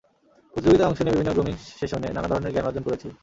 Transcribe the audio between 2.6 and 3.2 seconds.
অর্জন করেছি।